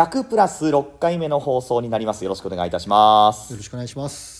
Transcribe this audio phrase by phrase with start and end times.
[0.00, 2.24] 100プラス6回目の放送になります。
[2.24, 3.52] よろしくお願いいたします。
[3.52, 4.39] よろしくお願いします。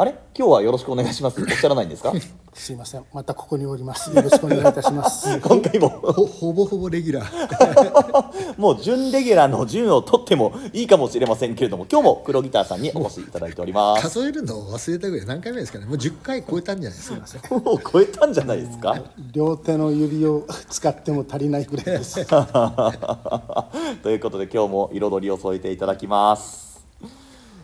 [0.00, 0.14] あれ？
[0.38, 1.40] 今日はよろしくお願いします。
[1.42, 2.12] おっしゃらないんですか？
[2.54, 3.04] すいません。
[3.12, 4.14] またここにおります。
[4.14, 5.38] よろしくお願いいたします。
[5.42, 5.88] 今回も。
[5.88, 8.54] ほほぼほぼレギュラー。
[8.60, 14.02] もう準レギュラーの順を取ってもいいかもしれませんけれども今日も黒ギターさんにお越しいただいております。
[14.02, 15.26] 数えるのを忘れたぐらい。
[15.26, 17.54] 何回目ですかねもう10回超えたんじゃないですか。
[17.56, 18.96] もう超えたんじゃないですか？
[19.32, 22.24] 両手の指を使っても足りないぐらいです。
[22.24, 26.67] ということで今日も彩りを添えていただきます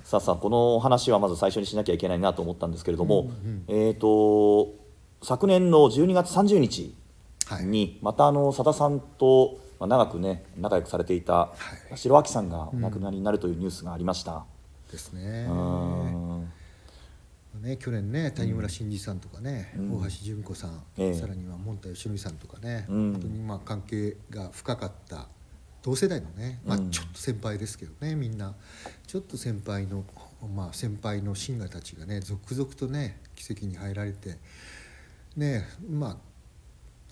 [0.05, 3.31] さあさあこの話はまず最初にしなきゃいけないなと思ったんですけれども、
[3.69, 4.75] えっ、と
[5.23, 6.95] 昨年の12月30日
[7.63, 11.53] にまたあの佐田さんとまあ長くね仲良くされていた
[11.95, 11.97] い。
[11.97, 14.45] 白明さんがお亡くなりになるというニュースがありました、
[14.93, 15.47] ですね。
[15.49, 16.53] うん。
[17.63, 20.01] ね去年ね谷村新司さんとかね、うん。
[20.01, 21.15] 大橋純子さん、ええ。
[21.15, 23.13] さらには門田義則さんとかね、うん。
[23.13, 25.29] 本当にまあ関係が深かった
[25.85, 26.91] 同世代のね、まあ、うん。
[26.91, 28.55] ちょっと先輩ですけどねみんな。
[29.07, 30.03] ちょっと先輩の
[30.55, 34.39] まあ先輩のシンガーたちがね続々とね奇跡に入られて
[35.37, 36.17] ねまあ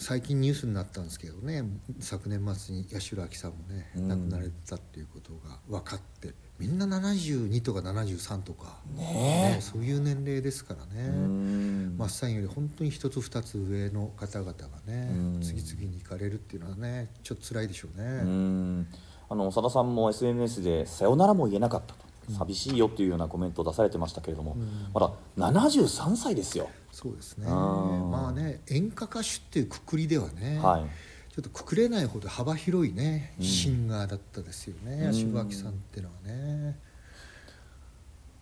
[0.02, 1.62] 最近ニュースになったんですけどね
[2.00, 4.08] 昨年末に八代亜紀さんもね、うん。
[4.08, 9.56] 亡くなられたっていうことが分かってみんな72とか73とか、ね。
[9.58, 11.08] えそういう年齢ですからね。
[11.08, 11.94] うん。
[11.98, 15.40] マッサンより本当に一つ二つ上の方々がねうん。
[15.40, 18.04] 次々に行かれるっていうのはねちょっと辛いでしょうね。
[18.04, 18.86] うん。
[19.28, 24.58] あの佐田さんも SNS で「さよならも言えなかった」と「寂しいよ」っていうようなコメントを出されてましたけれども、ん
[24.94, 26.68] まだ73歳ですよ。
[26.92, 27.46] そうですね。
[27.48, 30.84] まあね演歌歌手っていうくくりではね、はい
[31.34, 34.96] ちょっとくくれないほど幅広いね、うんシンガーだったですよね。
[34.96, 36.78] うん足場明さんっていうのはね。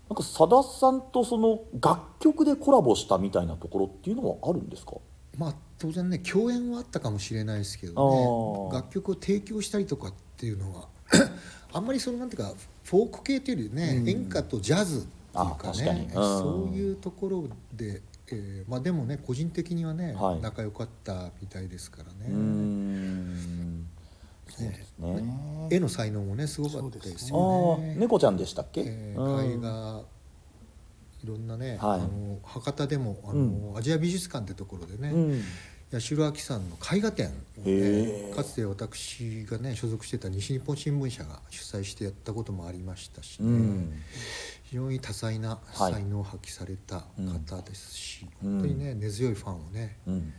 [0.08, 4.94] なんか佐田さんとその楽曲でコラボしたみたいなところっていうのはあるんですか？
[5.38, 10.88] まあ当然ね共演はあったかもしれないですけあどーね楽曲を提供したりとかっていうのは
[11.72, 12.52] あんまりそのなんていうか
[12.90, 14.08] フォーク系というよりね、うん。
[14.08, 16.22] 演歌とジャズっていうあかねうん。
[16.22, 18.02] そういうところで、
[18.32, 20.40] えーまあでもね個人的にはね、はい。
[20.40, 22.34] 仲良かったみたいですからね。
[25.70, 27.94] 絵の才能もねすごかったですよね。
[27.96, 29.36] 猫ちゃんでしたっけ、えうん。
[29.36, 30.02] ー絵画
[31.22, 32.00] いろんなね、はい。
[32.00, 33.78] あの博多でもあの、うん。
[33.78, 35.42] アジア美術館ってところでね、うん
[35.92, 37.28] 八代亜紀さんの絵画展
[37.58, 43.92] をねかつて私がね所属してた西日本新聞社が主催してやったこともありましたしね、うん。
[44.64, 47.04] 非常に多彩なはい才能を発揮された
[47.48, 48.50] 方ですし、うん。
[48.52, 50.32] 本当にね根強いファンをねうん。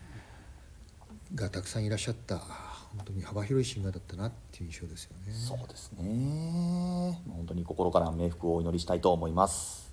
[1.36, 5.34] がたくさんいらっしゃった本当に幅広いシンガーだったなっていう印象ですよね。
[5.34, 7.22] そうですね。
[7.30, 9.91] 本当に心から冥福をお祈りしたいと思います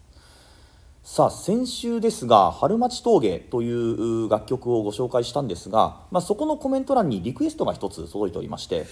[1.11, 8.87] さあ先週ですが「春町峠」という楽曲をご紹介したんですが、まあ、そこのコメント欄にリクエストが一つ届いておりまして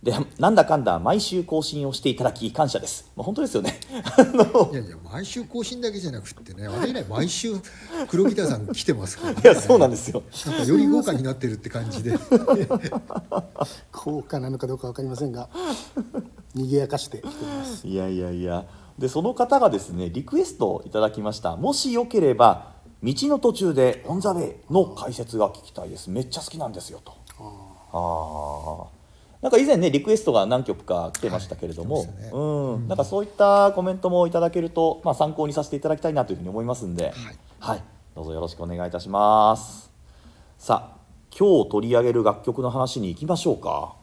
[0.00, 3.80] でなんだかんだ毎週更新をしていただき感謝です、まあ、本当ですよね。
[3.90, 7.56] いやいや毎週更新だけじゃなくってねあれ以来 毎週
[8.06, 10.22] 黒ギターさん来てますから、ね、いやそうなんですよ。
[10.46, 12.16] なんかより豪華になってるって感じで。
[13.90, 15.48] 高価なのかどうかわかりませんが、
[16.54, 17.88] 賑やかしてきております。
[17.88, 18.64] いやいやいや
[18.98, 21.56] でその方がですねリクエストをいただきました。
[21.56, 26.10] もしよければ道の途中で「オン・ザ・ウェイ」の解説が聞きたいです。
[26.10, 27.12] めっちゃ好きなんですよと。
[27.92, 28.96] ああ
[29.42, 32.30] なんか以前ねリクエストが何曲か来てましたけれども、はいね。
[32.32, 32.88] うん。
[32.88, 37.12] なんかそういったコメントもいただけると、まあ、参考にさせていただきたいなというふうに思いますんで、
[37.60, 37.82] はい、
[38.14, 39.90] どうぞよろしくお願いいたします。
[40.58, 40.96] さあ
[41.38, 43.94] 今日取り上げる楽曲の話に行きましょうか。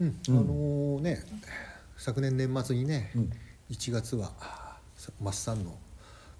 [0.00, 0.20] うん。
[0.28, 1.24] あのね
[1.96, 3.12] 昨年年末にね、
[3.70, 4.32] 1月は
[5.20, 5.78] マッサンの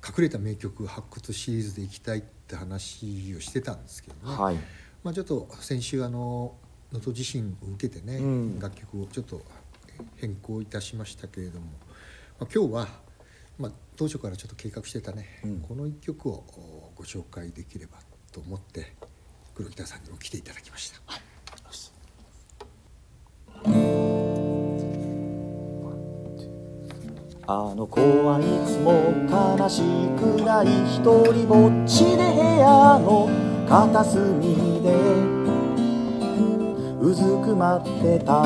[0.06, 4.56] 隠れた名曲発掘シリーズでいきたいって話をしてたんですけどね、はい。
[5.02, 6.54] まあ、ちょっと先週あの
[6.92, 9.42] 能登地震を受けてね、うん楽曲をちょっと
[10.16, 11.66] 変更いたしましたけれども、
[12.38, 12.88] まあ、今日は、
[13.58, 15.60] まあ、当初からちょっと計画してたね、うん。
[15.60, 17.98] この一曲をおご紹介できれば
[18.32, 18.94] と思って
[19.54, 21.00] 黒木田さんにも来ていただきました。
[27.50, 28.92] あの子はいつも
[29.24, 29.80] 悲し
[30.20, 33.26] くない一人ぼっちで部屋の
[33.66, 34.92] 片隅で。
[37.00, 38.44] うずくまってた。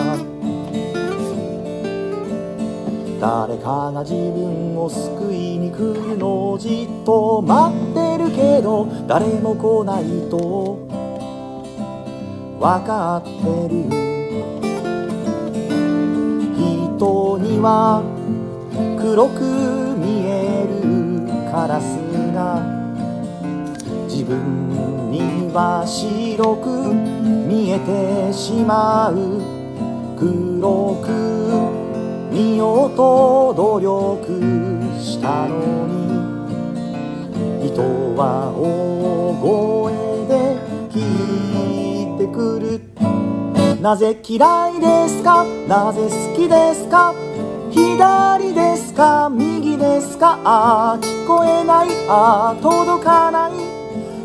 [3.19, 10.79] 誰かが自分を救いに来るのをじっと待ってるけど誰も来ないと。
[12.61, 13.31] 分かって
[13.69, 14.03] る。
[17.03, 18.12] 人には
[19.03, 19.41] 黒く
[19.99, 21.99] 見えるカラス
[22.33, 22.63] が
[24.09, 29.43] 自分には白く見えてしまう。
[30.17, 31.11] 黒く
[32.33, 34.41] 見ようと努力
[35.01, 35.59] したの
[35.89, 35.93] に。
[37.67, 37.83] 人
[38.17, 39.93] は大声
[40.29, 40.57] で
[40.91, 40.95] 聞
[42.15, 42.81] いてくる。
[43.83, 45.45] なぜ嫌いですか？
[45.67, 47.13] なぜ好きですか？
[47.73, 49.29] 左ですか？
[49.31, 50.39] 右ですか？
[50.45, 51.89] あー聞こえない？
[52.09, 53.53] あー届かない？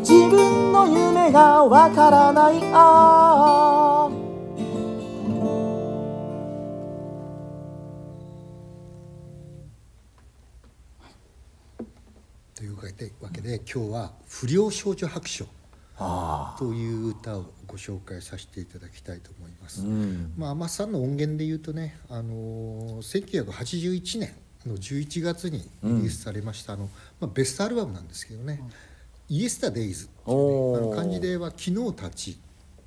[0.00, 2.60] 自分の夢がわからない？
[2.72, 4.28] あー。
[12.54, 15.46] というわけでわけで今日は「不良少女白書
[15.96, 19.57] あ」という歌をご紹介させていただきたいと思います。
[19.68, 20.32] ーうん。
[20.36, 24.34] まあ、天さんの音源で言うとね、あのー1981年
[24.66, 26.88] の11月にリリースされました、あの
[27.20, 28.62] まあ、ベストアルバムなんですけどね
[29.28, 32.38] 「イエスタデイズ」っていうねあの漢字では「昨日たち」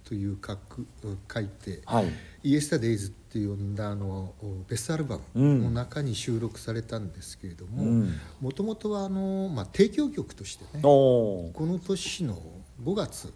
[0.04, 0.86] という書く
[1.33, 2.07] 書いてはい
[2.44, 4.33] 「イエスタデイズ」って呼んだあの
[4.68, 8.13] ベストアルバムの中に収録されたんですけれどもうん。
[8.39, 12.42] もともとはあの、まあ、提供曲としてねこの年の
[12.83, 13.33] 5月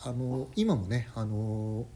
[0.00, 1.36] あの今もねあの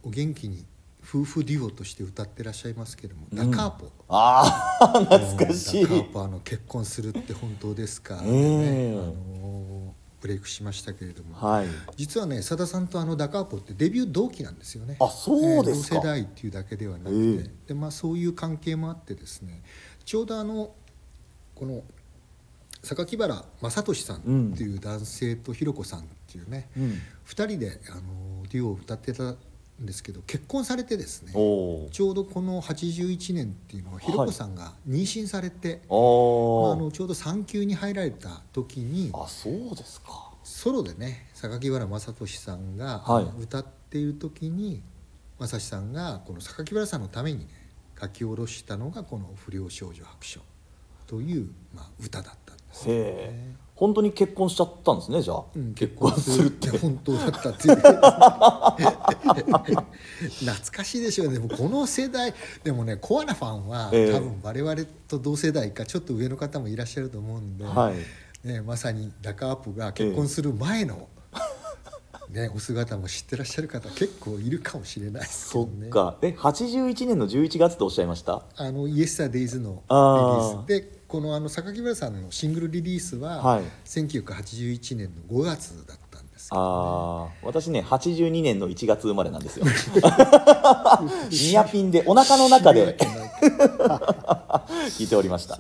[0.02, 0.64] お元気に
[1.08, 3.90] 夫婦デュオとして歌ってらっしゃいますけども、ダカーポ。
[4.08, 5.82] ああ 懐かしい。
[5.84, 8.92] ダカーポあの結婚するって本当ですか、ええ。
[8.92, 11.66] あのブレイクしましたけれども、はい。
[11.96, 14.96] 実はねさださんとあのダカーポってデビュー同期なんですよね。
[15.00, 15.96] あそうですか。
[15.96, 17.50] えー同世代っていうだけではなくて、ええ。
[17.68, 19.62] でまあ、そういう関係もあってですね
[20.04, 20.74] ちょうどあの
[21.54, 21.84] この
[22.82, 27.00] 榊原正俊さんっていう男性とひろ子さんっていうね、うん。
[27.26, 29.38] 2人であのデュオを歌ってたん
[29.80, 40.28] ですけど結婚されてですねちょうどこの81年っていうのはひろ子さんが妊娠されて、まあ、あのちょうど産休に入られた時にあそうですか。
[40.42, 43.42] ソロでね榊原正俊さんが、はい。
[43.42, 44.82] 歌っている時に
[45.38, 47.68] 正志さんがこの榊原さんのためにね
[48.00, 50.40] 書き下ろしたのがこの「不良少女白書」
[51.06, 56.76] という、まあ、歌だったんですよへえ本当に結婚しちゃったんですねじゃあ、うん結婚するって。
[56.78, 57.68] 本当だったって。
[57.68, 57.76] い う
[59.36, 61.34] 懐かしいでしょうね。
[61.34, 62.34] でもこの世代
[62.64, 64.12] でもねコアなファンは、ええ。
[64.12, 64.76] 多分我々
[65.06, 68.46] と同世代かちょっと上の方もいらっしゃると思うんで、はい。
[68.46, 71.08] ね、まさにダカープが結婚する前の、
[72.30, 75.86] ね、お姿も知ってらっしゃる方結構いるかもしれないですけそどね。
[75.86, 75.90] っ。
[75.90, 76.18] か。
[76.22, 78.44] え81年の11月とおっしゃいました？
[78.56, 80.66] あのイエスタデイズのリリース。
[80.66, 83.64] でこのあの榊原さんのシングルリリースは、はい。
[83.86, 89.64] 1981年の5月だったんですけど、ああ私ね82年の1月生まれなんですよ。
[91.32, 92.96] ニアピンでお腹の中で。
[94.98, 95.58] 聞いておりました。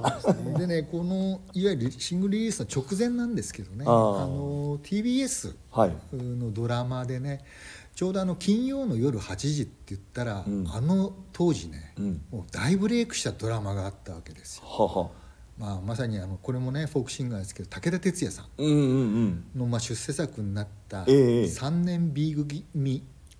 [0.58, 0.82] でね。
[0.82, 3.86] このいわゆるシングルリリースの直前なんですけどね。
[3.86, 5.96] あの TBS はい。
[6.12, 7.42] のドラマでね
[7.94, 10.68] ちょうどあの金曜の夜8時って言ったら、うん。
[10.70, 12.20] あの当時ね、うん。
[12.30, 14.64] もう大ブレイクしたドラマがあったわけですよ。
[14.66, 15.10] はは
[15.58, 19.44] まあ、まさにあのこれもねフォークシンガーですけど武田鉄矢さん。
[19.56, 22.64] のまあ出世作になった「ええ3年 B 組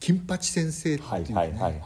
[0.01, 1.81] 金八先生」っていうね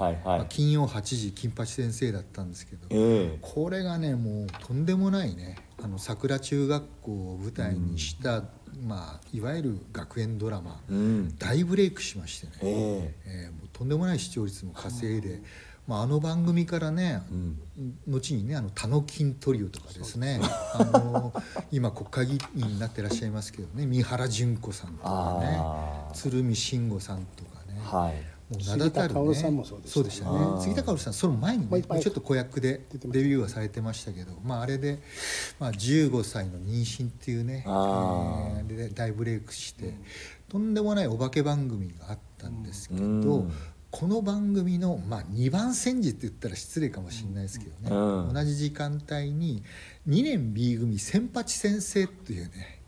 [0.49, 3.39] 金曜8時金八先生だったんですけど、ええ。
[3.43, 8.45] これがねもうとんでもないねあの桜中学校を舞台にした、
[8.87, 11.35] まあ、いわゆる学園ドラマ、うん。
[11.39, 13.51] 大ブレイクしましてね、ええ。
[13.51, 15.43] ーもうとんでもない視聴率も稼いで、
[15.87, 17.59] まあ、あの番組からね、うん。
[18.07, 20.41] 後にねあのタノキントリオとかですね。
[20.75, 21.33] あの
[21.73, 25.61] 今国会議員になってらっしゃいますけどね三原純子さんとかね
[26.15, 28.33] 鶴見慎吾さんとかね、はい。
[28.53, 30.31] もう名だたる、ね、杉田薫さんもそうでしたねでしたね。
[30.31, 30.61] あー。
[30.61, 35.01] 杉田薫さんその前にねちょっと子役でデビューはされてましたけど、まあ、あれで、
[35.59, 39.95] まあ、15歳の妊娠っていうね、えーで大ブレイクして、
[40.49, 43.53] とんでもないお化け番組があったんですけど、うん
[43.93, 48.35] この番組の、まあ、2番煎じって言ったら失礼かもしれないですけどね、うん。
[48.35, 49.63] 同じ時間帯に
[50.09, 52.81] 2年 B 組千八先生っていうね。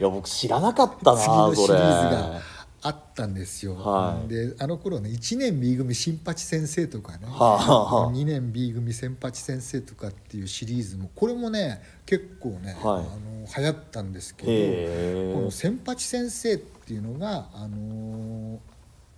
[0.00, 2.40] いや僕知らなかったな次のシリーズが
[2.80, 4.28] あったんですよ、はい。
[4.28, 7.56] であの頃ね1年 B 組新八先生とかね、はあ。
[7.58, 12.78] はあ2年 B 組千八先生とかっていうシリーズもこれもね結構ね、はい。
[12.84, 18.60] あの流行ったんですけへどこのえ千八先生っていうのがあの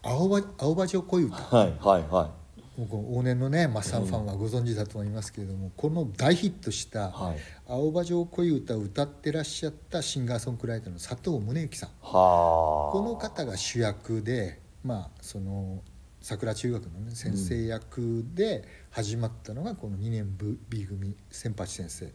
[0.03, 1.37] 青葉青葉城恋歌。
[1.37, 2.41] はいはいは
[2.77, 7.37] もうこの往年のねマッサンファンはご存知だと思いますけれども、この大ヒットしたはい
[7.69, 11.91] 「青葉城恋歌」を歌ってらっしゃったシンガーソングライターの佐藤宗之さん。
[12.01, 15.83] この方が主役でまあその
[16.23, 20.37] 桜中学の、ね、先生役で始まったのがこの2年
[20.69, 22.11] B 組千八先生。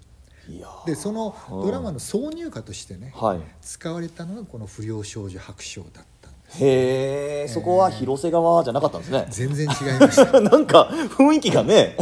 [0.85, 3.39] でそのドラマの挿入歌としてねはい。
[3.61, 6.14] 使われたのがこの「不良少女白書」だった
[6.59, 10.39] へえそこは広瀬川じゃなかったんですね、全然違いました。
[10.41, 11.97] なんか雰囲気がね。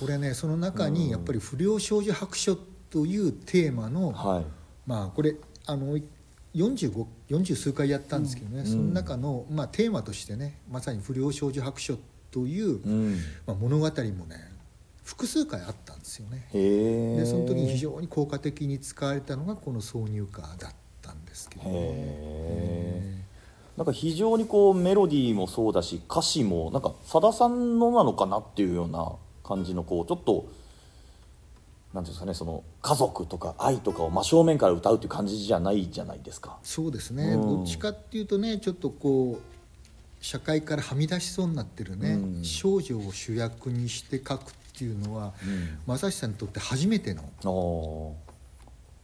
[0.00, 2.56] これねその中にやっぱり「不良少女白書」
[2.90, 4.44] というテーマの、はい。
[4.86, 5.36] まあこれ
[5.66, 5.98] あの
[6.54, 11.98] 45 40数回やったんですけどね、その中の、まあ、テーマとしてねまさに「不良少女白書」
[12.30, 13.18] という、うん。
[13.46, 14.52] まあ、物語もね
[15.02, 16.48] 複数回あったんですよね。
[16.52, 20.68] へえでその時に非常に効果的に使われたのがこの挿入歌だった。
[20.68, 20.72] ん
[21.36, 23.16] ですけど、へえ
[23.76, 29.12] なんか非常にこうメロディーもそうだし歌詞もなんかさださんのなのかなっていうような
[29.44, 30.46] 感じのこうちょっと
[31.92, 36.56] なんていうんですかねその家族とか愛とかを真正面から歌うっていう感じじゃないじゃないですか。
[36.62, 42.44] そうですね、うんどっちかっていうとねちょっとこう社会からはみ出しそうになってるね、うん。
[42.44, 45.34] 少女を主役にして書くっていうのは、
[45.86, 48.16] 正志さんにとって初めてのお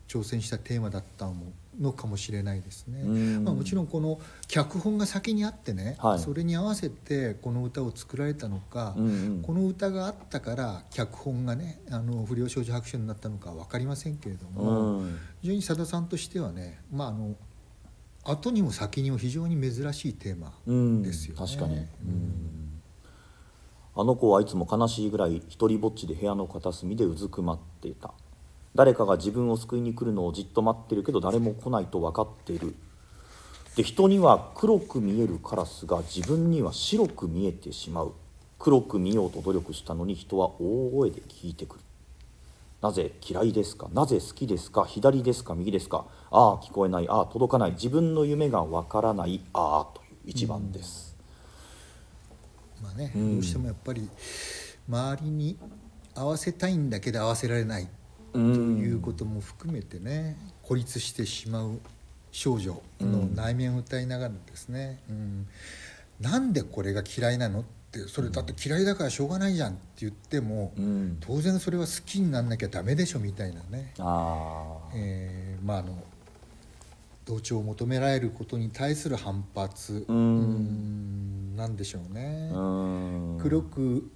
[0.09, 1.27] 挑戦したテーマだった
[1.81, 3.45] のかもしれないですね、うん。
[3.45, 6.19] まあ、もちろんこの脚本が先にあってね、はい。
[6.19, 9.43] それに合わせてこの歌を作られたのか、うんうん。
[9.43, 15.19] この歌があったから脚本がねあの不良少女白書になったのかは分かりませんけれども、うん。
[15.41, 17.35] 非常にさださんとしてはねまああの
[18.25, 21.03] 後にも先にも非常に珍しいテーマうん。
[21.03, 21.47] ですよね。
[21.47, 22.83] 確かに、うん。
[23.95, 28.15] あの子はいつも悲しいぐらい一人ぼっちで部屋の片隅でうずくまっていた
[28.75, 32.75] 誰かが自分を救いに来るのをじっと待ってるけど誰も来ないと分かっている。
[33.77, 38.13] で人には黒く見えるカラスが自分には白く見えてしまう。
[38.59, 41.81] 黒く見ようと努力したのに人は大声で聞いてくる。
[42.81, 43.89] なぜ嫌いですか？
[43.93, 44.85] なぜ好きですか？
[44.85, 45.55] 左ですか？
[45.55, 46.07] 右ですか？
[46.31, 47.09] ああ聞こえない。
[47.09, 47.73] ああ届かない。
[47.73, 49.41] 自分の夢がわからない。
[49.53, 51.17] ああという一番です、
[52.83, 53.35] まあね、うん。
[53.35, 54.09] どうしてもやっぱり
[54.89, 55.57] 周りに
[56.15, 57.89] 合わせたいんだけど合わせられない
[58.33, 61.81] とうんいうことも含めてね孤立してしまう
[62.31, 65.47] 少女の内面を歌いながらですね、うん。
[66.21, 67.63] なんでこれが嫌いなのっ
[67.93, 71.19] てそれだって嫌いだからしょうがないじゃんって言っても、うん。
[71.21, 76.03] 当然それは好きになんなきゃダメでしょみたいなね、ああえーまああの
[77.25, 80.17] 同調を求められることに対する反発うん。
[80.17, 82.51] うんなんでしょうね。
[82.53, 83.39] うん。
[83.43, 84.11] 黒く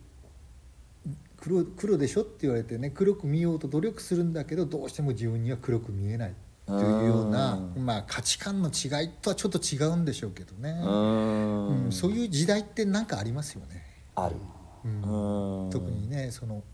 [1.47, 6.35] 黒黒でしょって言われてね黒く見ようと努力するんだけどどうしても自分には黒く見えない。
[6.67, 7.87] というようなうん。
[7.87, 11.85] まあ、価値観の違いとはちょっと違うんでしょうけどね、うん。
[11.85, 13.85] うんそういう時代って何かありますよね、
[14.17, 14.35] ある。
[14.85, 15.67] うん。
[15.67, 15.71] うん。
[15.71, 16.65] 特にねその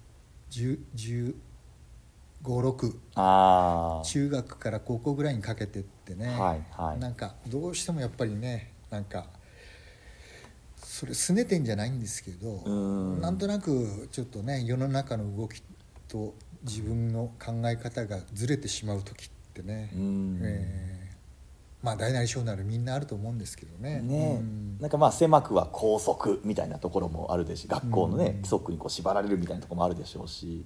[0.50, 1.34] 1
[2.42, 6.98] 5 6ああ中学から高校ぐらいにかけてってね、はいはい。
[6.98, 9.26] なんかどうしてもやっぱりねなんか
[11.02, 13.20] それ拗ねてんじゃないんですけど、うん。
[13.20, 15.60] なんとなくちょっとね世の中の動き
[16.06, 16.32] と
[16.62, 20.40] 自分の考え方がずれてしまう時ってね、うん。
[20.44, 21.02] えー
[21.82, 24.00] まあ大なり小なりみんなあると思うんですけどね。
[24.00, 24.78] ねうん。
[24.78, 28.36] なんかまあ狭くは校則みたいなところもあるでし学校のね、うん。
[28.36, 30.64] 規則にこう縛られるみたいなところもあるでしょうし。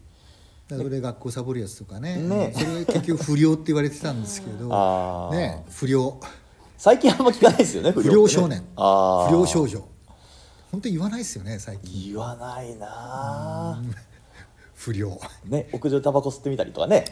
[0.68, 4.68] それで学校サボるやつとかねねそれ結局不良って言われてたんですけど
[5.32, 6.20] ね不良。
[6.76, 8.62] 最近あんま聞かないですよね不良少年。
[8.76, 9.95] 不良少女
[10.76, 12.12] 本当に言わないですよね最近。
[12.12, 12.86] 言わないな。
[12.90, 13.82] あ
[14.76, 15.18] 不良。
[15.46, 17.06] ね屋上でタバコ吸ってみたりとかね。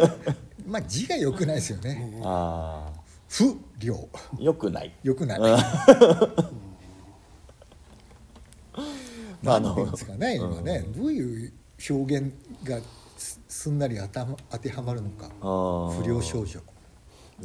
[0.68, 2.20] まあ字が良くないですよね。
[2.22, 2.92] あ
[3.28, 4.08] 不良。
[4.12, 4.92] あよくない。
[5.02, 5.40] 良くない。
[5.40, 5.56] ま
[9.52, 10.80] ああのですかね今ね。
[10.94, 11.52] どういう
[11.88, 12.30] 表現
[12.62, 12.78] が
[13.16, 13.96] すすんなり
[14.50, 15.30] 当てはまるのか。
[16.02, 16.60] 不良少女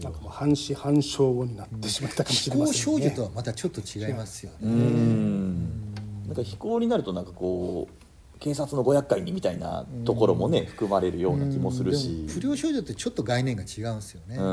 [0.02, 3.06] なんかもう半死半生語になってしまったかもし非れま行少せんね。
[3.08, 5.94] 女とはまたちょっと違いますようねん。
[6.26, 12.26] なんか非行になるとなんかこう警察のご厄介にみたいなところもね含まれるような気もするし。
[12.28, 14.36] 不良少女ってちょっと概念が違うんですよね。
[14.38, 14.44] うん。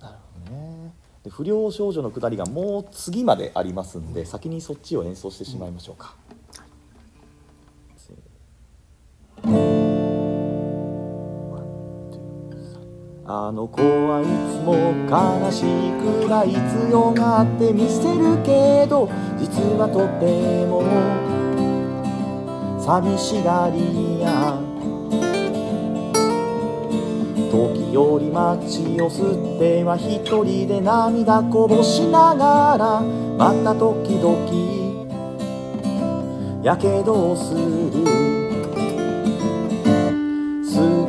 [0.00, 0.94] なるほどね。
[1.24, 6.16] で不良少女のくだりがもう次までありますんで先にそっちを演奏してしまいましょうか、
[13.26, 14.74] あの子はいつも
[15.08, 15.64] 悲し
[15.96, 16.52] くらい
[16.90, 20.84] 強がって見せるけど実はとても
[22.78, 24.60] 寂しがりや
[27.50, 34.44] 時折街を吸っては一人で涙こぼしながらまた時々
[36.62, 38.24] やけどをする。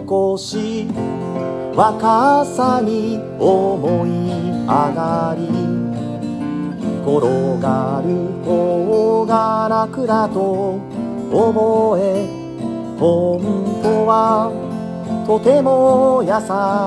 [0.07, 0.88] 少し
[1.75, 4.10] 若さに思い
[4.62, 5.44] 上がり
[7.03, 8.10] 転がる
[8.46, 10.79] 方が楽だと
[11.29, 12.27] 覚え
[12.98, 13.41] 本
[13.84, 14.51] 当は
[15.27, 16.32] とても優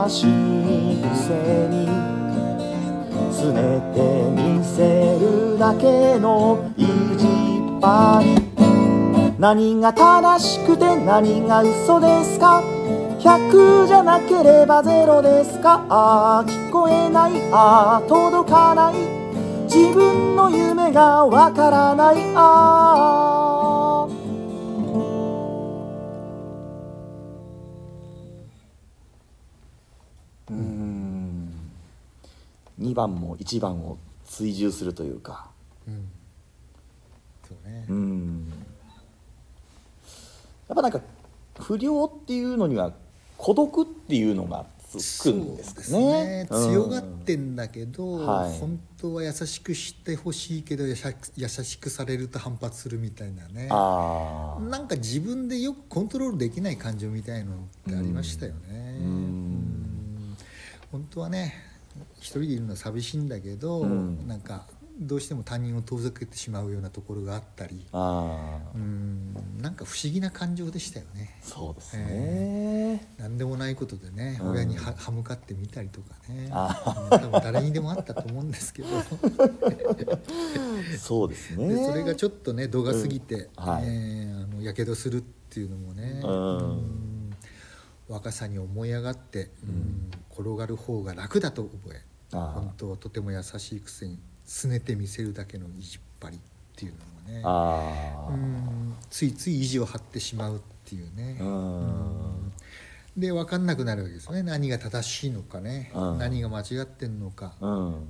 [0.09, 1.35] しいくせ
[1.69, 1.87] に
[3.31, 3.61] 拗ね
[3.95, 3.99] て
[4.31, 6.87] みせるだけの意
[7.19, 8.49] 地っ張り。
[9.39, 12.78] 何が正しくて何が嘘ですか？
[13.19, 15.85] 100じゃなければゼロですか？
[15.89, 17.33] あー聞こえない。
[17.53, 18.95] あー届かない。
[19.65, 22.33] 自分の夢がわからない。
[22.37, 24.13] あー。
[30.51, 31.53] うーん。
[32.79, 35.51] 2番も1番を追従するというか。
[35.89, 36.09] うん。
[37.47, 37.85] そうね。
[37.89, 38.53] うん。
[40.69, 41.01] やっぱなんか
[41.59, 42.93] 不良っていうのには
[43.39, 46.45] 孤独っていうのがつくんですかね。
[46.45, 46.49] ね。
[46.51, 48.59] 強がってんだけど、はい。
[48.59, 53.69] 本当は優しくしてほしいけど優しくされると反発するみたいなね。
[53.69, 57.57] なんか自分でよくコントロールできない感情みたいのっ
[57.89, 58.99] てありましたよね。
[59.01, 59.07] うん。
[59.07, 60.37] うん。
[60.91, 61.55] 本当はね
[62.17, 64.27] 一人でいるのは寂しいんだけど、うん。
[64.27, 64.67] なんか
[64.99, 71.39] どうしても他人を遠ざけてしまうようなところがあったりああうんなんか不思議な感情でしたよね。
[71.43, 74.51] そうですね、何でもないことでね、うん。
[74.53, 76.49] 親には歯向かってみたりとかね。
[76.51, 78.89] 多分誰にでもあったと思うんですけど。
[80.99, 81.69] そうですね。
[81.69, 83.65] でそれがちょっとね度が過ぎて、うん。
[83.65, 83.85] はい。
[83.87, 86.59] えーあのやけどするっていうのもね、うん。
[86.59, 87.31] うん。
[88.09, 96.41] 若さに思い上がって、うん転がる方が楽だと覚え本当はとても優しいくせに拗ねてみせるだけの意地っ張りっ
[96.75, 98.35] ていうのもね。
[98.35, 98.95] うん。
[99.11, 101.37] ついつい意地を張ってしまうっていうね。
[101.39, 102.53] うん。
[103.17, 104.43] で分かんなくなるわけですよね。
[104.43, 106.19] 何が正しいのかね、うん。
[106.19, 108.09] 何が間違ってんのか、うん。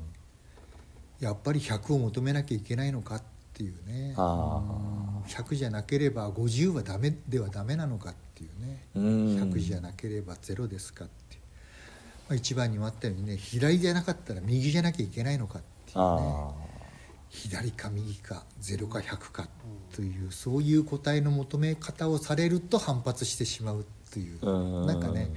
[1.18, 3.22] やっぱり100を求めなきゃいけないのかっ
[3.52, 4.14] ていうね。
[4.16, 5.22] あうん。
[5.22, 8.84] 100じゃなければ50はダメではダメなのかっていうね。
[8.94, 9.04] うん。
[9.42, 11.34] 100じゃなければゼロですかって。
[11.34, 11.40] いう、
[12.28, 16.02] まあ、一番にもあったようにね左じゃなかったら右じゃなきゃいけないのかっていうね。
[16.04, 16.52] あ
[17.30, 19.48] 左か右か0か100か
[19.94, 24.86] というそういう答えの求め方をされると反発してしまうっていううん。
[24.86, 25.30] なんかね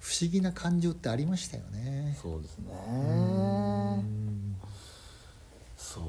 [0.00, 2.16] 不思議な感情ってありましたよね。
[2.20, 2.66] そうですね。
[2.88, 2.92] う
[4.00, 4.56] ん。
[5.76, 6.04] そう。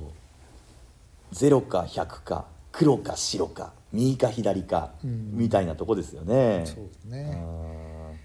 [1.34, 5.38] 0か100か黒か白か右か左かうん。
[5.38, 6.64] みたいなとこですよね。
[6.66, 7.42] そうですね。
[7.42, 8.20] うん。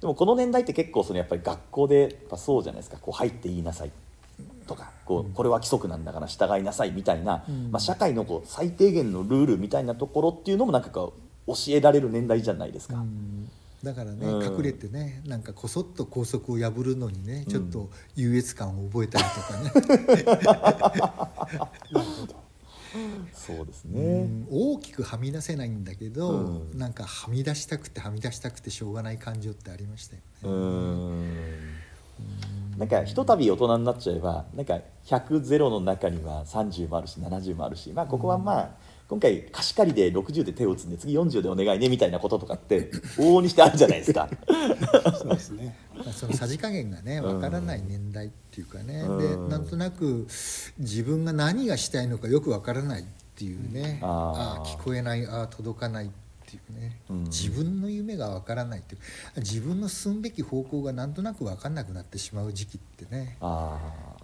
[0.00, 2.96] でもこの年代って結構そのやっぱり学校でやっぱそうじゃないですか。
[2.98, 3.92] こう入って言いなさい
[4.66, 7.70] とかこうこれは規則なんだから従いなさいみたいな、うん。
[7.70, 11.14] まあ、社会のこう最低限のルールみたいなところっていうのもなんかこ
[11.46, 12.96] う教えられる年代じゃないですか。
[12.96, 13.48] うん。
[13.82, 14.56] だからね、うん。
[14.56, 19.70] 隠れてねなんかこそっと校則を破るのにねちょっと優越感を覚えたりとかね、
[23.32, 24.24] そうですうね。
[24.24, 24.46] ん。
[24.50, 26.78] 大きくはみ出せないんだけど、うん。
[26.78, 31.85] なんかはみ出したくてはみ出したくてしょうがない感情ってありましたようね。
[32.22, 32.78] ん。
[32.78, 38.70] なんかひとたび大人になっちゃえばなんか100ゼロの中には30もあるし70もあるし、まあ、ここはまあ
[39.08, 44.28] 今回貸し借りで60で手を打つんで次40でお願いねみたいなこととかって 往々にしてあるじゃないですか。
[45.18, 45.76] そうですね。
[45.96, 49.18] まあそのさじ加減がねわからない年代っていうかね、うん。
[49.48, 50.26] でなんとなく
[50.78, 53.04] 自分が何がしたいのかよくわからないっ
[53.36, 57.24] ていうね、ああ聞こえないああ届かないっていうね、うん。
[57.24, 59.40] 自分の夢がわからないっていう。
[59.40, 63.36] 自分の進むべき方向がなんとなく分かんなくなってしまう時期ってね。
[63.40, 63.78] あ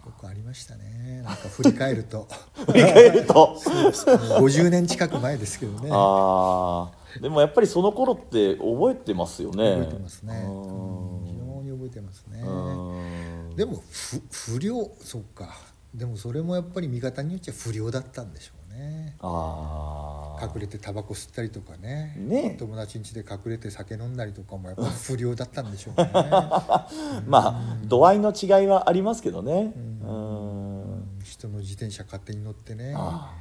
[0.05, 1.23] よくありましたね。
[1.25, 2.29] なんか振り返ると。
[2.55, 3.35] ー 振り返ると？
[3.35, 5.89] もう50年近く前ですけどね。
[5.91, 7.23] あー。
[7.23, 9.73] でもやっぱりその頃って覚えてますよね。
[9.73, 12.41] 覚えてますね、非常に覚えてますね。
[12.43, 14.23] うんでも不
[14.59, 15.55] 不良そうか。
[15.95, 19.17] でもそれもやっぱり見方によっちゃ不良だったんでしょうね。
[19.21, 20.55] あー。
[20.55, 22.15] 隠れてタバコ吸ったりとかね。
[22.17, 22.57] ね。
[22.59, 26.11] 友達ん家で隠れて酒飲んだりとかもやっぱり不良だったんでしょうね。
[27.27, 29.73] まあ度合いの違いはありますけどね。
[29.77, 31.19] うん。
[31.23, 33.35] 人の自転車勝手に乗ってね、あ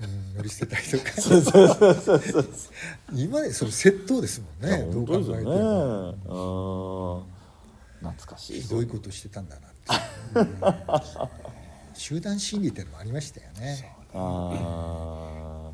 [0.00, 1.04] うん、乗り捨てたりとか。
[1.04, 2.44] ー そうそうそうそうそう。
[3.14, 4.82] 今でそれ窃盗ですもんね。
[4.92, 5.44] どう考えて。
[5.44, 7.24] も。
[7.24, 8.08] うん。
[8.10, 8.60] 懐かしい。
[8.60, 10.42] ひどいことしてたんだなって、う。
[10.42, 11.28] ん。
[11.98, 15.70] 集団心理っていうのもありましたよねあ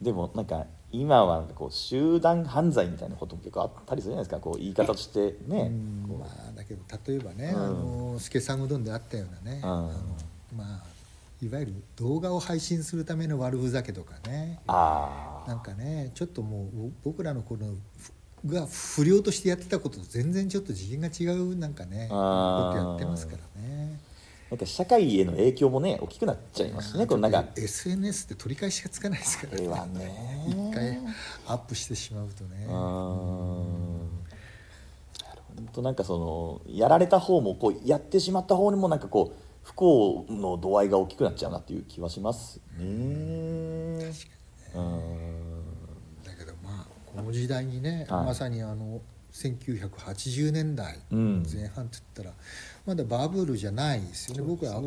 [0.00, 0.04] ー。
[0.04, 4.40] でもなんか今はなんかこう集団犯罪みたいなことも結構あったりするじゃないですか。
[4.40, 5.70] こう言い方としてね、
[6.18, 7.62] まあだけど例えばね、うん。
[7.62, 9.68] あの助さんうどんであったようなね、うん。
[9.68, 9.90] あの
[10.56, 10.82] まあ
[11.42, 14.60] いわゆる動画を配信するための悪ふざけとかね。
[14.66, 18.12] ああなんかねちょっともう僕らのこのふ
[18.46, 22.14] が不良としてやってたことと全然ちょっと次元が違うなんかねこ
[22.72, 23.98] とやってますからね。
[24.56, 30.46] なんか社会への影響もね大きくなっちゃいますしねこのなんか SNS って取り返しがつかないですからこれはね。
[30.48, 30.98] 一回
[31.46, 32.64] アップしてしまうとね。
[32.66, 32.72] うー。
[32.72, 34.26] ん
[35.56, 42.84] 本当なんかそのやられた方もこうやってしまった方にもなんかこう不幸の度合いが大きくなっちゃうなっていう気はしますね。
[42.84, 43.98] うん。
[46.24, 48.26] だけどまあこの時代にね、はい。
[48.26, 51.46] まさにあの1980年代うん。
[51.50, 52.36] 前半って言ったら、
[52.86, 54.42] まだバブルじゃないですよね。
[54.42, 54.80] 僕は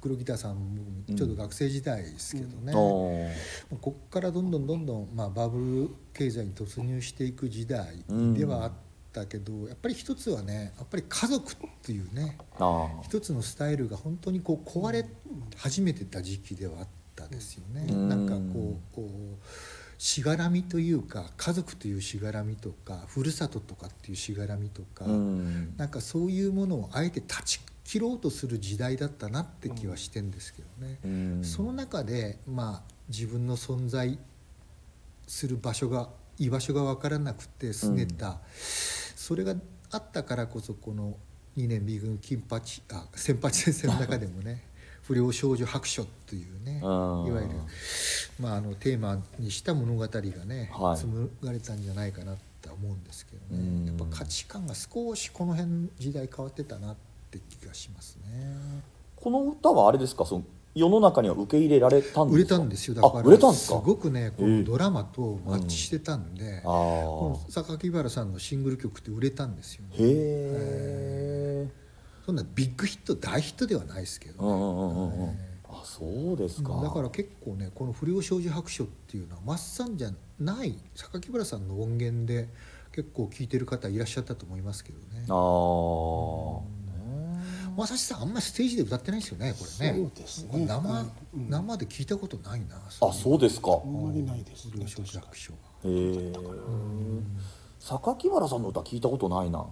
[0.00, 0.82] 黒ギターさんも
[1.16, 3.78] ちょっと学生時代ですけどね、おー。
[3.80, 8.72] こっからどんどんどんどん、まあ、バブル経済に突入していく時代ではあっ
[9.12, 15.04] たけど、やっぱり一つはねやっぱり家族っていうねあ一つのスタイルが本当にこう壊れ
[15.56, 17.86] 始めてた時期ではあったですよね。
[17.88, 18.08] うん。
[18.08, 19.38] なんかこうこう
[20.04, 25.74] しがらみというか家族というしがらみとかふるさととかっていうしがらみとか、ーうん。
[25.78, 30.98] なんかそういうものをあえて断ち切ろうとする時代だったなって気はしてんですけどね。
[31.06, 31.42] うん。
[31.42, 34.18] その中でまあ自分の存在
[35.26, 38.40] する場所が居場所が分からなくて拗ねた、
[39.16, 39.54] それが
[39.90, 41.16] あったからこそこの
[41.56, 44.64] 2年 B 軍金八あ先八先生の中でもね
[45.06, 47.54] 不良少女白書というねいうんわゆる、
[48.40, 50.96] まあ、あのテーマにした物語がね、はい。
[50.98, 53.86] 紡がれたんじゃないかなって思うんですけどね、うん。
[53.86, 56.96] やっぱ価値観が少しこの辺時代変わってたなっ
[57.30, 58.56] て気がしますね。
[59.16, 60.24] この歌はあれですか？
[60.24, 62.22] その世の中には受け入れられたんですか？
[62.22, 62.94] 売れたんですよ。
[62.94, 63.76] だからあ売れたんですか？
[63.76, 64.48] ごくねこええ。
[64.58, 71.53] のドラマとマッチしてたんで、あこあの榊原さんのシングル曲って売れたんですよ、ね、へえ
[72.24, 75.38] そんなビッグヒット大ヒットではないですけど、うんうんうんうんうん。
[75.68, 76.80] あそうですか。
[76.82, 82.48] だから結構ねこの「不良少女白書」っていうのはマッサンじゃない榊原さんの音源で
[82.92, 85.26] 結構聴いてる方いらっしゃったと思いますけどね。
[85.28, 85.34] あ
[86.70, 86.84] あ
[87.76, 89.98] まさしさんあんまりステージで歌ってないですよねこれね。
[89.98, 90.64] そうですね。
[90.64, 91.50] 生,、うん。
[91.50, 93.80] 生で聞いたことないなあそうですか。
[93.84, 94.66] あんまりないです。
[94.66, 95.52] ね不良少女白書。
[95.52, 96.32] はへえ
[97.80, 99.66] 榊原さんの歌聞いたことないな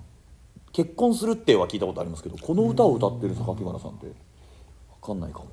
[0.73, 4.07] 結婚するっては聞いたことありますけどこの歌を歌ってる榊原さんって。
[5.03, 5.49] 分かんないかも。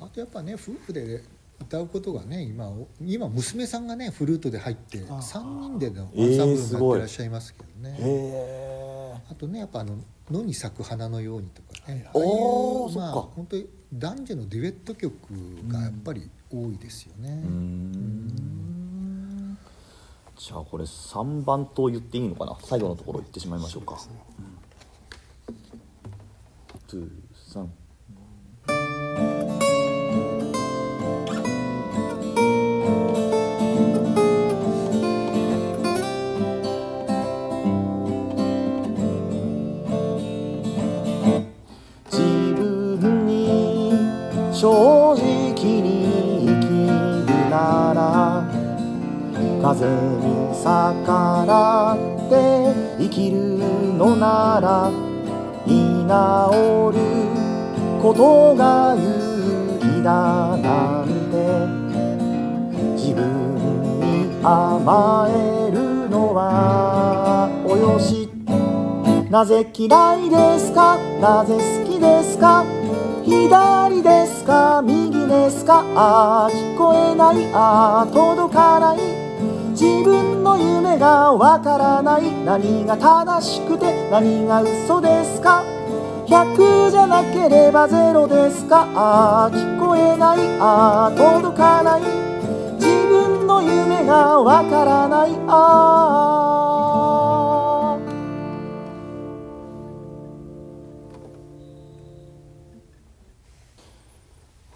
[0.00, 1.22] あとやっぱね夫婦で
[1.60, 9.96] 歌うことがね今今娘さんがねフルートで入ってあ3人でのアンサンブえールすごいがやってらっしゃいますけどね、へえあとねやっぱあの
[10.30, 12.22] 「野に咲く花のように」とかね、はいああい
[12.92, 15.14] うまあ本当に男女のデュエット曲
[15.68, 17.28] がやっぱり多いですよね。
[17.44, 18.53] うーん
[20.36, 22.56] じゃあこれ3番と言っていいのかな？
[22.62, 23.98] 最後のところ言ってしまいましょうか
[49.64, 51.98] 風に逆らっ
[52.28, 53.38] て生きる
[53.96, 54.90] のなら
[55.66, 56.98] 居直る
[58.02, 61.36] ことが勇気だなんて
[62.92, 63.22] 自分
[64.00, 68.28] に甘えるのはおよし。
[69.30, 70.98] なぜ嫌いですか？
[71.22, 72.66] なぜ好きですか？
[73.24, 74.82] 左ですか？
[74.84, 75.82] 右ですか？
[75.96, 77.50] あー聞こえない。
[77.54, 79.23] あ届かない。
[79.74, 82.32] 自分の夢がわからない。
[82.44, 85.64] 何が正しくて何が嘘ですか。
[86.28, 88.86] 100じゃなければゼロですか。
[88.94, 90.38] あー聞こえない。
[90.60, 92.02] あー届かない。
[92.76, 95.36] 自分の夢がわからない。
[95.48, 95.50] あ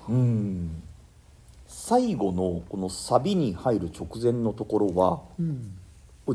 [0.09, 0.13] ー。
[0.13, 0.58] うん。
[1.89, 5.75] 最後のこのサビに入る直前のところはうん。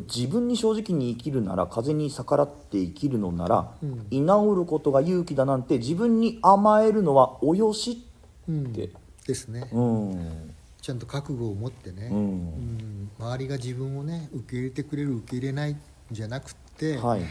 [0.09, 4.07] 自分に正直に生きるなら風に逆らって生きるのなら、うん。
[4.09, 8.03] 居直ることが勇気だなんて自分に甘えるのはおよし
[8.49, 8.73] うん。
[8.73, 8.89] で
[9.27, 10.55] ですね、うん。
[10.81, 12.17] ちゃんと覚悟を持ってね、うん。
[12.17, 13.11] うん。
[13.19, 15.77] 周りが自分をね受け入れてくれる受け入れないん
[16.11, 17.21] じゃなくて、はい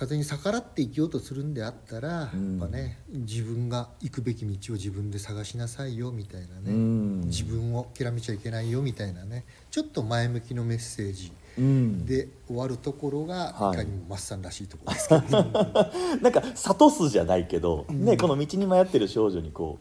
[0.00, 2.58] 風に逆らって生きようとするんであったら、うん。
[2.58, 7.20] やっぱね自分が行くべき道を自分で探しなさいよみたいなね、うん。
[7.26, 9.44] 自分を諦めちゃいけないよみたいなね。
[9.70, 12.06] ちょっと前向きのメッセージうん。
[12.06, 13.74] で終わるところが、はい。
[13.74, 15.50] い、かにもマッサンらしいところですけど、ね、
[16.22, 19.78] なんか諭すじゃないけど、ねこの道に迷ってる少女にこ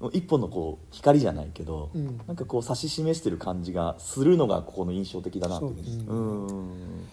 [0.00, 2.20] う一本のこう光じゃないけど、うん。
[2.26, 7.06] なんかこう指し示してる感じがするのがここの印象的だなそうですうん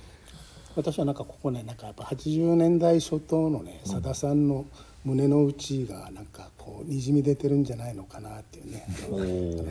[0.76, 4.66] 私はなんかここねなんかやっぱ80年代初頭のねさださんの
[5.04, 8.86] 胸の内がなんかこうにじみ出てるんじゃないのかなっていうね。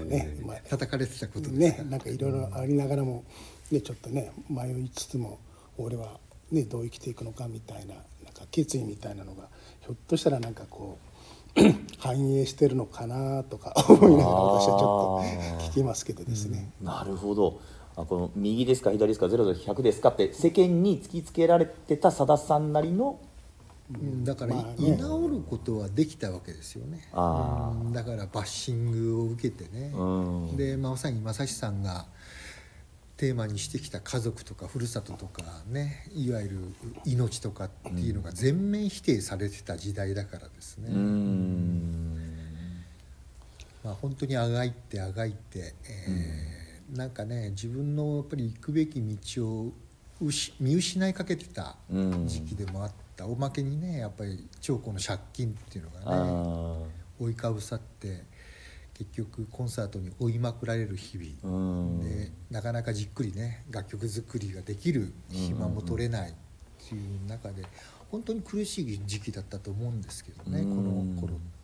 [0.06, 3.24] ねまあ叩かれてたことですねなんかいろいろありながらも、
[3.70, 5.38] ね、ちょっとね迷いつつも
[5.78, 6.18] 俺は、
[6.50, 9.44] ね、どう生きていくのかみたいななんか決意みたいなのが
[9.80, 11.10] ひょっとしたらなんかこう
[11.98, 16.70] 反映してるのかなとか思いながら私はちょっと聞きますけどですね。
[16.80, 17.60] なるほど
[18.00, 23.18] あこの右ですか左ですか0と100ですかって世間に突きつけられてたさださんなりの
[23.92, 24.74] うんだから、まあね。
[24.78, 27.08] 居直ることはできたわけですよね。
[27.12, 30.56] うんだからバッシングを受けてね、うん。
[30.56, 32.06] で、まあまさに正志さんが
[33.16, 36.58] テーマにしてきた家族とかふるさととかねいわゆる
[37.04, 42.16] 命とかっていうのが全面否定されてた時代だからですね、うん。
[43.84, 46.59] まあ、本当にあがいてあがいて、えー
[46.94, 49.72] なんかね自分のやっぱり行くべき道を
[50.60, 52.26] 見失いかけてたうん。
[52.26, 56.84] 時期でもあった、おまけにねやっぱり長子の借金っていうのあがねー。
[57.20, 58.24] 追いかぶさって
[58.94, 62.00] 結局コンサートに追いまくられる日々、うん。
[62.02, 66.34] でなかなかじっくりね楽曲作りができる暇も取れないっ
[66.86, 67.64] ていう中で
[68.10, 71.14] 本当に苦しい時期だったと思うんですけどね、うん。
[71.14, 71.59] この頃って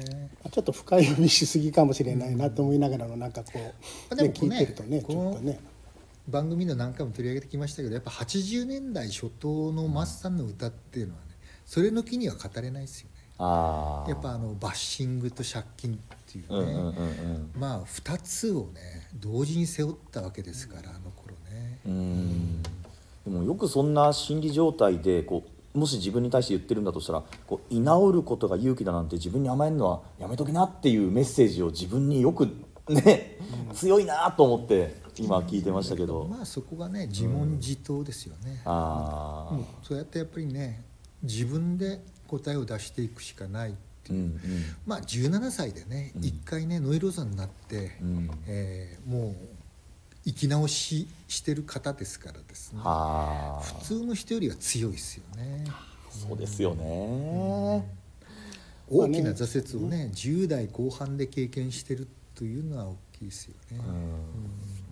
[0.00, 0.30] ね。
[0.50, 3.50] ちょっと深読みしすぎかもしれないなと思いながらのなんかこ
[4.10, 5.60] う、ね、聞いでもねてるとねこのちょっとね。
[6.28, 11.26] 番組で何回も取り上げてきましたけどやっぱ80年代初頭のマスさんの歌っていうのはね
[11.64, 13.16] それ抜きには語れないですよね。
[13.38, 17.50] やっぱあのバッシングと借金っていうね、うんうんうんうん。
[17.56, 21.78] まあ2つをね同時に背負ったわけですからあの頃ね。
[21.86, 22.62] うん。
[22.62, 22.70] で
[23.30, 32.48] もよくそんな心理状態でこうもし自分に対して言ってるんだとしたらこう居直ることが勇気だなんて自分に甘えるのはやめときなっていうメッセージを自分によく
[32.88, 33.38] ね、
[33.74, 40.84] 強いなと思って今聞いてましたけど、まあそこがね自問自答ですよね、ああ、うんそうやってやっぱりね
[41.22, 44.40] 自分で答えを出していくしかないっていう、うんうん。
[44.86, 46.24] まあ17歳でねうん。
[46.24, 48.30] 一、回ねノイローザになって、うん。
[48.46, 49.34] えーもう
[50.26, 52.80] 生き直ししてる方ですからですね。
[52.82, 55.64] はあ普通の人よりは強いですよね。
[56.10, 57.86] そうですよね、
[58.88, 63.80] 大きな挫折をね10代後半で経験してるというのは大きいですよね、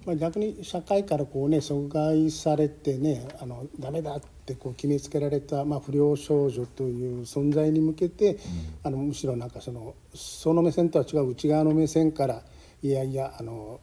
[0.05, 8.37] まあ、逆に社会からこうね阻害されてねあのダメだってこう決めつけられた、まあ、不良少女という存在に向けて、
[8.83, 12.43] あのむしろなんかそのその目線とは違う内側の目線から
[12.83, 13.81] いやいやあの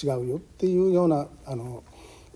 [0.00, 1.82] 違うよっていうようなあのやっ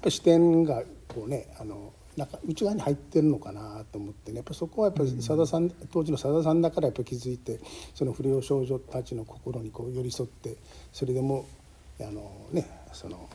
[0.03, 4.37] ぱり視点がこうねあのなんか内側に入ってるのかなと思ってね。
[4.37, 7.61] やっぱそこはやっぱりさださん、当時のさださんだからやっぱり気づいて
[7.95, 10.57] その不良少女たちの心にこう寄り添って
[10.93, 11.47] それでも
[12.01, 13.29] あのねその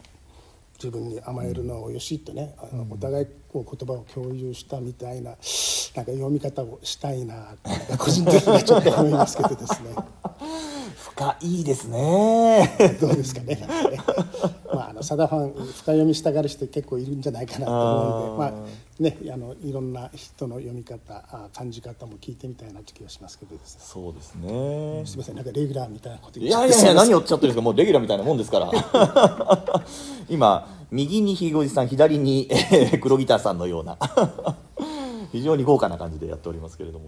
[0.83, 7.55] 自分に甘えるのはよしとね、あのお互いこう言葉を共有したみたいななんか読み方をしたいな
[7.99, 9.95] 個人的にはちょっと思いますけどですね
[11.21, 12.75] 深いですね。
[12.99, 13.59] どうですかね。
[14.73, 25.03] まああのさだファン深読みしたがる人結構いるんじゃないかなと思うんでまあねあのいろんな人の読み方あ感じ方も聞いてみたいな気がしますけどねそうですね。
[25.05, 26.71] すみませんなんかレギュラーみたいなことい言っちゃって。
[26.71, 28.71] やいやいや何をおっしゃってるんですかもうレギュラーみたいなもんですから。
[30.29, 33.97] 今右にひげおじさん左にえー黒ギターさんのような。
[35.31, 37.05] 非常に豪華な感じでやっておりますけれども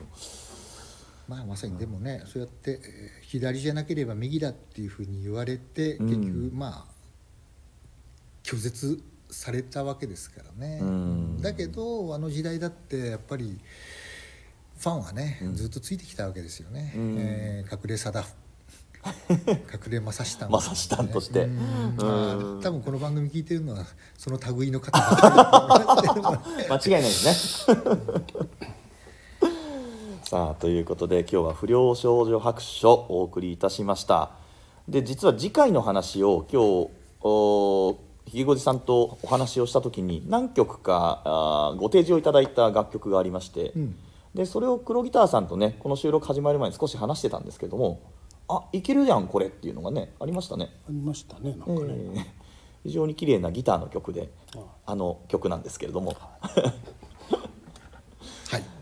[1.28, 6.08] まあまさにでもね、そうやって、えー左じゃなければ右だっていうふうに言われて、うん。
[6.08, 6.92] 結局まあ
[8.44, 11.42] 拒絶されたわけですからね、うん。
[11.42, 13.60] だけどあの時代だってやっぱり
[14.78, 15.56] ファンはね、うん。
[15.56, 17.16] ずっとついてきたわけですよね、うん。
[17.18, 18.36] えー隠れ貞。
[19.28, 21.44] 隠れ正志たん正志たんとして。
[21.44, 21.52] うん。
[21.52, 21.58] うん。
[21.98, 23.86] まあ多分この番組聞いてるのは
[24.18, 24.98] その類の方
[26.70, 27.78] 間違いないですね
[30.34, 34.32] さあということで今日は「不良少女白書」をお送りいたしました。
[34.90, 36.90] で実は次回の話を今日
[37.22, 43.96] おひげごじさんとお話をした時に何曲かあーご提示をいただいた楽曲がありまして、うん。
[44.34, 48.00] でそれを黒ギターさんとねこの収録始まる前に少し話してたんですけども
[48.48, 54.96] あいけるやんこれっていうのがねありましたね、ありましたねなんかえね、ー非常に綺麗なギターの曲でああ。
[54.96, 56.16] の曲なんですけれども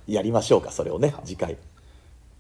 [0.08, 1.58] やりましょうかそれをね次回。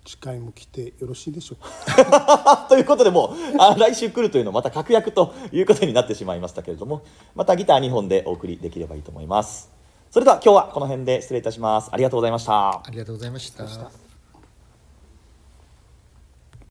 [0.03, 2.65] 次回も来てよろしいでしょうか？
[2.69, 7.03] ということでもうあ来週来るというのはまた確約ということになってしまいましたけれども
[7.35, 9.69] またギター2本でお送りできればいいと思います。
[10.09, 11.89] それでは今日はこの辺で失礼いたします。
[11.91, 12.81] ありがとうございました。
[12.83, 14.00] ありがとうございました。